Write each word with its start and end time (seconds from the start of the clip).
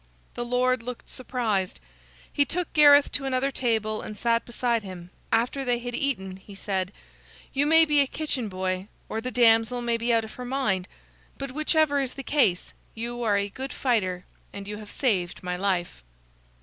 The 0.33 0.43
lord 0.43 0.81
looked 0.81 1.09
surprised. 1.09 1.79
He 2.33 2.43
took 2.43 2.73
Gareth 2.73 3.11
to 3.11 3.25
another 3.25 3.51
table 3.51 4.01
and 4.01 4.17
sat 4.17 4.45
beside 4.45 4.81
him. 4.81 5.11
After 5.31 5.63
they 5.63 5.77
had 5.77 5.93
eaten, 5.93 6.37
he 6.37 6.55
said: 6.55 6.91
"You 7.53 7.67
may 7.67 7.85
be 7.85 7.99
a 8.01 8.07
kitchen 8.07 8.49
boy, 8.49 8.87
or 9.09 9.21
the 9.21 9.29
damsel 9.29 9.79
may 9.79 9.97
be 9.97 10.11
out 10.11 10.23
of 10.23 10.33
her 10.33 10.43
mind, 10.59 10.87
but 11.37 11.51
whichever 11.51 12.01
is 12.01 12.15
the 12.15 12.23
case, 12.23 12.73
you 12.95 13.21
are 13.21 13.37
a 13.37 13.49
good 13.49 13.71
fighter 13.71 14.25
and 14.51 14.67
you 14.67 14.77
have 14.77 14.89
saved 14.89 15.43
my 15.43 15.55
life." 15.55 16.03